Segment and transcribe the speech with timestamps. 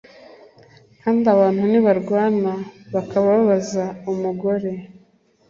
[1.01, 2.51] kandi abantu nibarwana
[2.93, 4.71] bakababaza umugore